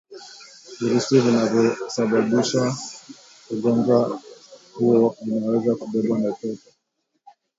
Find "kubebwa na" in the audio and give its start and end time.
5.75-6.29